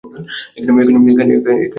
এখানে 0.57 0.71
গুলি 0.75 1.13
করুন! 1.17 1.59